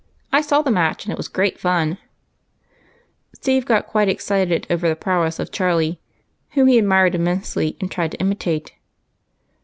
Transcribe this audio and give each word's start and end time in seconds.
I 0.33 0.41
saw 0.41 0.63
the 0.63 0.71
match, 0.71 1.05
and 1.05 1.11
it 1.13 1.17
was 1.17 1.27
great 1.27 1.59
fun!" 1.59 1.99
Steve 3.35 3.67
got 3.67 3.85
quite 3.85 4.09
excited 4.09 4.65
over 4.67 4.89
the 4.89 4.95
prowess 4.95 5.37
of 5.37 5.51
Charlie, 5.51 5.99
whom 6.53 6.65
he 6.65 6.79
admired 6.79 7.13
immensely, 7.13 7.77
and 7.79 7.91
tried 7.91 8.09
to 8.13 8.19
imitate. 8.19 8.73